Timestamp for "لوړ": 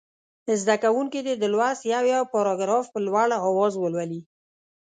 3.07-3.29